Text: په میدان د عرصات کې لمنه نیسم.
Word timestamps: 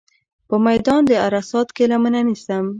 په 0.47 0.55
میدان 0.65 1.01
د 1.07 1.11
عرصات 1.25 1.67
کې 1.75 1.85
لمنه 1.91 2.21
نیسم. 2.27 2.65